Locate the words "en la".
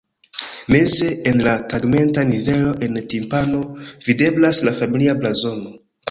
1.31-1.51